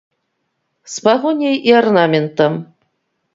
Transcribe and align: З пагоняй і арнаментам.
З 0.93 1.03
пагоняй 1.07 1.57
і 1.71 1.77
арнаментам. 1.81 2.59